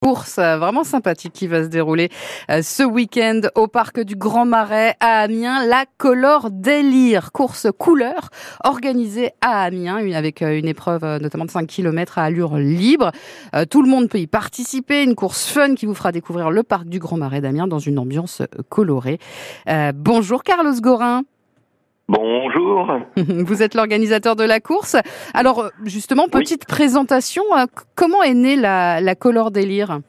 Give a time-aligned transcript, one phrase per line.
[0.00, 2.08] course euh, vraiment sympathique qui va se dérouler
[2.50, 8.30] euh, ce week-end au parc du Grand Marais à Amiens, la Color Délire, course couleur
[8.64, 13.12] organisée à Amiens avec euh, une épreuve notamment de 5 km à allure libre.
[13.68, 16.86] Tout le monde peut y participer, une course fun qui vous fera découvrir le parc
[16.86, 19.18] du Grand Marais d'Amiens dans une ambiance colorée.
[19.94, 21.24] bonjour Carlos Gorin.
[22.10, 22.98] Bonjour.
[23.16, 24.96] Vous êtes l'organisateur de la course.
[25.32, 30.00] Alors justement, petite présentation, euh, comment est née la, la Color Délire?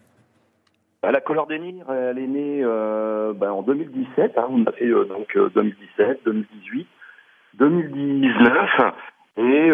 [1.03, 4.35] Bah, la Color Délire, elle est née euh, bah, en 2017.
[4.35, 4.47] Hein.
[4.49, 6.87] on a fait euh, donc 2017, 2018,
[7.59, 8.69] 2019.
[9.37, 9.71] Et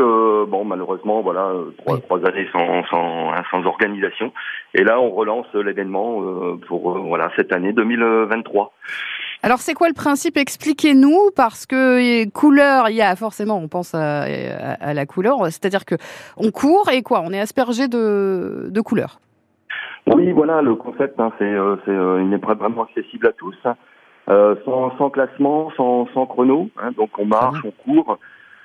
[0.48, 4.34] bon, malheureusement, voilà, trois, trois années sans, sans, hein, sans, organisation.
[4.74, 8.74] Et là, on relance l'événement pour voilà cette année 2023.
[9.44, 10.36] Alors c'est quoi le principe?
[10.36, 15.96] Expliquez-nous parce que couleur, il y a forcément, on pense à, la couleur, c'est-à-dire que
[16.38, 17.22] on court et quoi?
[17.24, 19.20] On est aspergé de, de couleurs.
[20.08, 23.76] Oui, voilà, le concept, hein, c'est euh, euh, une épreuve vraiment accessible à tous, hein.
[24.30, 26.70] euh, sans, sans, classement, sans, sans chrono.
[26.82, 28.18] Hein, donc on marche, on court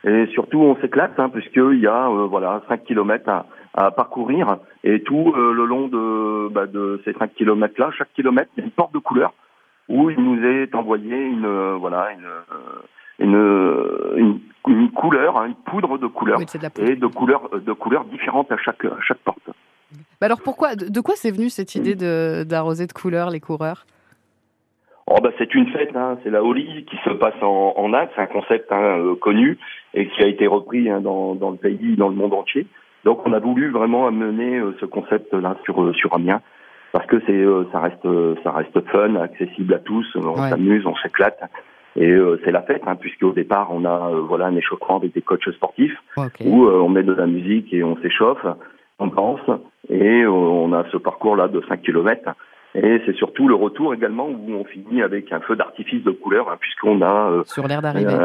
[0.05, 5.01] et surtout on s'éclate hein, puisqu'il y a voilà 5 km à, à parcourir et
[5.05, 8.67] tout le long de, bah, de ces 5 km là, chaque kilomètre, il y a
[8.67, 9.33] une porte de couleur
[9.89, 12.29] où il nous est envoyé une euh, voilà une
[13.19, 13.37] une,
[14.17, 18.57] une, une couleur, hein, une poudre de couleurs et de couleurs de couleurs différentes à
[18.59, 19.39] chaque à chaque porte.
[20.21, 23.85] Bah alors pourquoi de quoi c'est venu cette idée de d'arroser de couleurs les coureurs?
[25.09, 26.17] Oh bah c'est une fête, hein.
[26.23, 29.59] c'est la Holi qui se passe en, en c'est un concept hein, euh, connu
[29.95, 32.67] et qui a été repris hein, dans, dans le pays, dans le monde entier.
[33.05, 36.41] Donc on a voulu vraiment amener euh, ce concept-là sur sur Amiens
[36.93, 38.07] parce que c'est euh, ça reste
[38.45, 41.41] ça reste fun, accessible à tous, on s'amuse, on s'éclate.
[41.97, 44.99] Et euh, c'est la fête, hein, puisque au départ on a euh, voilà un échauffement
[44.99, 45.97] avec des coachs sportifs
[46.45, 48.47] où on met de la musique et on s'échauffe,
[48.99, 49.41] on danse
[49.89, 52.31] et on a ce parcours là de 5 km.
[52.75, 56.49] Et c'est surtout le retour également où on finit avec un feu d'artifice de couleur,
[56.49, 58.17] hein, puisqu'on a sur l'air d'arrivée.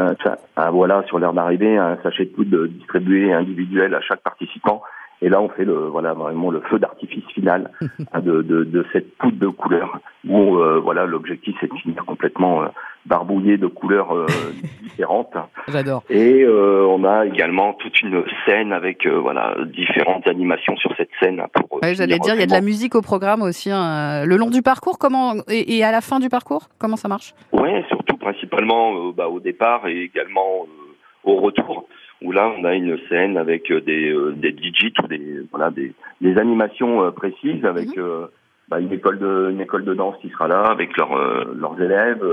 [0.72, 4.82] Voilà sur l'air d'arrivée un sachet de poudre distribué individuel à chaque participant
[5.20, 7.70] et là, on fait le voilà vraiment le feu d'artifice final
[8.12, 12.04] hein, de, de, de, cette poudre de couleur où euh, voilà l'objectif c'est de finir
[12.04, 12.66] complètement euh,
[13.06, 14.26] barbouillé de couleurs euh,
[14.82, 15.34] différentes.
[15.66, 16.04] J'adore.
[16.08, 21.80] Et on a également toute une scène avec voilà différentes animations sur cette scène pour.
[21.82, 23.70] J'allais dire, il y a de la musique au programme aussi.
[23.70, 24.24] Hein.
[24.24, 27.34] Le long du parcours, comment et, à la fin du parcours, comment ça marche?
[27.52, 30.66] Ouais, surtout principalement bah, au départ et également
[31.24, 31.88] au retour
[32.22, 35.70] où là on a une scène avec euh, des euh, des digits ou des voilà
[35.70, 38.28] des des animations euh, précises avec mhm.
[38.68, 41.14] bah, une école de une école de danse qui sera là avec leurs
[41.54, 42.24] leurs élèves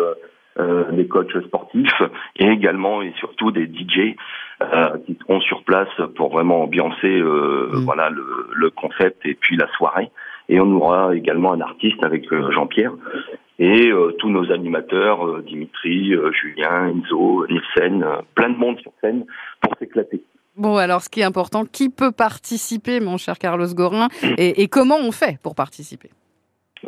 [0.58, 2.02] euh, des coachs sportifs
[2.38, 4.16] et également et surtout des DJ
[4.62, 7.84] euh, qui seront sur place pour vraiment ambiancer euh, mhm.
[7.84, 10.10] voilà le, le, concept et puis la soirée.
[10.48, 12.94] Et on aura également un artiste avec Jean-Pierre
[13.60, 18.06] et euh, tous nos animateurs, euh, Dimitri, euh, Julien, Enzo, Nielsen,
[18.36, 19.26] plein de monde sur scène
[19.62, 20.22] pour s'éclater.
[20.58, 24.08] Bon, alors ce qui est important, qui peut participer, mon cher Carlos Gorin,
[24.38, 26.10] et, et comment on fait pour participer?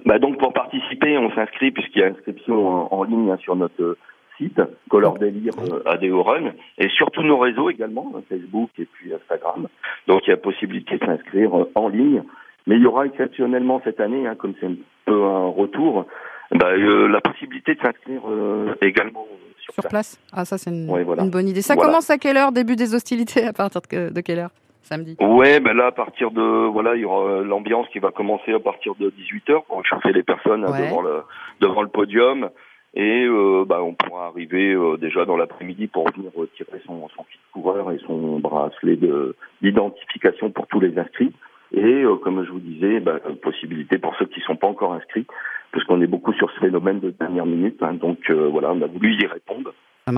[0.05, 3.97] Bah donc pour participer, on s'inscrit puisqu'il y a inscription en, ligne hein, sur notre
[4.37, 5.53] site Color Délire
[5.85, 9.67] ADO Run et sur tous nos réseaux également, Facebook et puis Instagram.
[10.07, 12.21] Donc il y a possibilité de s'inscrire en ligne.
[12.67, 14.75] Mais il y aura exceptionnellement cette année, hein, comme c'est un
[15.05, 16.05] peu un retour,
[16.51, 19.25] bah, euh, la possibilité de s'inscrire euh, également
[19.59, 20.19] sur, sur place.
[20.31, 21.61] Ah, ça, c'est une, une, bonne idée.
[21.61, 24.51] Ça commence à quelle heure Début des hostilités À partir de, de quelle heure
[24.83, 25.17] Samedi?
[25.19, 26.67] Ouais, ben là, à partir de.
[26.67, 30.23] Voilà, il y aura l'ambiance qui va commencer à partir de 18h pour chercher les
[30.23, 31.23] personnes hein, devant, le,
[31.59, 32.49] devant le podium.
[32.93, 37.23] Et euh, bah, on pourra arriver euh, déjà dans l'après-midi pour venir retirer son, son
[37.23, 38.97] kit coureur et son bracelet
[39.61, 41.33] d'identification pour tous les inscrits.
[41.73, 44.93] Et euh, comme je vous disais, bah, possibilité pour ceux qui ne sont pas encore
[44.93, 45.25] inscrits
[45.71, 47.81] parce qu'on est beaucoup sur ce phénomène de dernière minute.
[47.81, 49.73] Hein, donc euh, voilà, on a voulu y répondre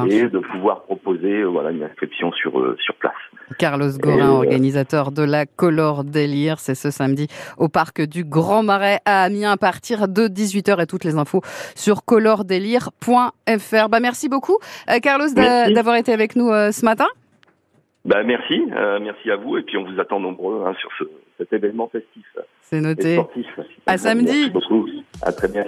[0.07, 3.11] et de pouvoir proposer euh, voilà une inscription sur euh, sur place.
[3.57, 7.27] Carlos Gorin, organisateur de la Color Délire, c'est ce samedi
[7.57, 11.41] au parc du Grand Marais à Amiens à partir de 18h et toutes les infos
[11.75, 13.89] sur colordélire.fr.
[13.89, 14.59] Bah merci beaucoup
[15.01, 17.07] Carlos d'avoir été avec nous ce matin.
[18.05, 18.61] Bah merci,
[19.01, 21.03] merci à vous et puis on vous attend nombreux hein, sur ce,
[21.39, 22.25] cet événement festif.
[22.61, 23.19] C'est noté.
[23.87, 24.27] À samedi.
[24.27, 24.87] Merci beaucoup.
[25.23, 25.67] À très bientôt.